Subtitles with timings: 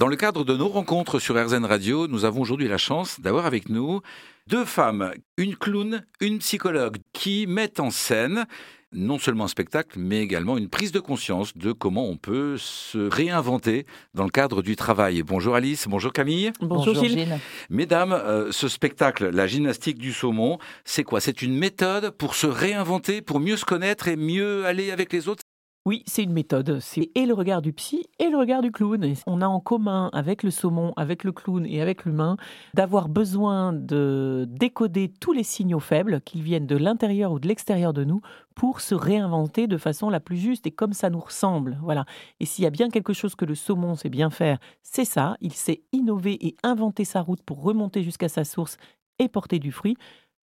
[0.00, 3.44] Dans le cadre de nos rencontres sur RZN Radio, nous avons aujourd'hui la chance d'avoir
[3.44, 4.00] avec nous
[4.46, 8.46] deux femmes, une clown, une psychologue, qui mettent en scène
[8.92, 12.96] non seulement un spectacle, mais également une prise de conscience de comment on peut se
[12.96, 13.84] réinventer
[14.14, 15.22] dans le cadre du travail.
[15.22, 16.50] Bonjour Alice, bonjour Camille.
[16.62, 17.38] Bonjour, Gilles.
[17.68, 20.56] Mesdames, euh, ce spectacle, la gymnastique du saumon,
[20.86, 21.20] c'est quoi?
[21.20, 25.28] C'est une méthode pour se réinventer, pour mieux se connaître et mieux aller avec les
[25.28, 25.42] autres?
[25.90, 26.78] Oui, c'est une méthode.
[26.78, 29.12] C'est et le regard du psy et le regard du clown.
[29.26, 32.36] on a en commun avec le saumon, avec le clown et avec l'humain
[32.74, 37.92] d'avoir besoin de décoder tous les signaux faibles, qu'ils viennent de l'intérieur ou de l'extérieur
[37.92, 38.20] de nous,
[38.54, 41.76] pour se réinventer de façon la plus juste et comme ça nous ressemble.
[41.82, 42.04] Voilà.
[42.38, 45.36] Et s'il y a bien quelque chose que le saumon sait bien faire, c'est ça.
[45.40, 48.76] Il sait innover et inventer sa route pour remonter jusqu'à sa source
[49.18, 49.96] et porter du fruit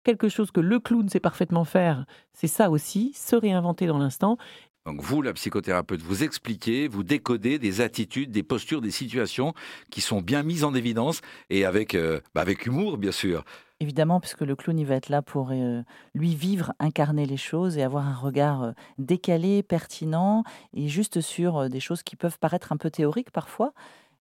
[0.04, 4.38] quelque chose que le clown sait parfaitement faire, c'est ça aussi, se réinventer dans l'instant.
[4.86, 9.54] Donc vous, la psychothérapeute, vous expliquez, vous décodez des attitudes, des postures, des situations
[9.90, 13.46] qui sont bien mises en évidence et avec, euh, bah, avec humour, bien sûr.
[13.80, 15.82] Évidemment, puisque le clown, il va être là pour euh,
[16.14, 21.70] lui vivre, incarner les choses et avoir un regard euh, décalé, pertinent et juste sur
[21.70, 23.74] des choses qui peuvent paraître un peu théoriques parfois.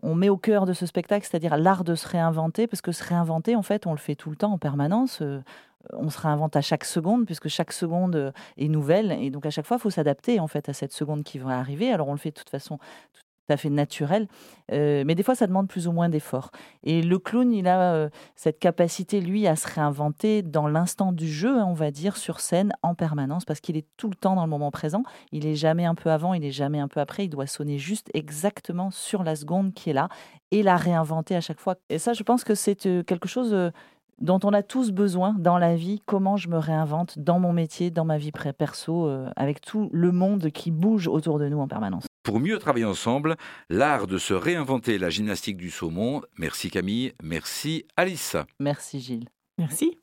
[0.03, 3.05] On met au cœur de ce spectacle, c'est-à-dire l'art de se réinventer, parce que se
[3.05, 5.23] réinventer, en fait, on le fait tout le temps en permanence
[5.93, 9.13] on se réinvente à chaque seconde, puisque chaque seconde euh, est nouvelle.
[9.13, 11.59] Et donc, à chaque fois, il faut s'adapter en fait à cette seconde qui va
[11.59, 11.93] arriver.
[11.93, 12.79] Alors, on le fait de toute façon
[13.13, 14.29] tout à fait naturel,
[14.71, 16.53] euh, mais des fois, ça demande plus ou moins d'efforts.
[16.85, 21.27] Et le clown, il a euh, cette capacité, lui, à se réinventer dans l'instant du
[21.27, 24.37] jeu, hein, on va dire, sur scène, en permanence, parce qu'il est tout le temps
[24.37, 25.03] dans le moment présent.
[25.33, 27.25] Il est jamais un peu avant, il est jamais un peu après.
[27.25, 30.09] Il doit sonner juste exactement sur la seconde qui est là
[30.53, 31.75] et la réinventer à chaque fois.
[31.89, 33.73] Et ça, je pense que c'est quelque chose
[34.21, 37.91] dont on a tous besoin dans la vie, comment je me réinvente dans mon métier,
[37.91, 41.69] dans ma vie perso, euh, avec tout le monde qui bouge autour de nous en
[41.69, 42.07] permanence.
[42.23, 43.37] Pour mieux travailler ensemble,
[43.71, 46.23] l'art de se réinventer la gymnastique du saumon.
[46.39, 48.37] Merci Camille, merci Alice.
[48.59, 49.29] Merci Gilles.
[49.59, 50.00] Merci.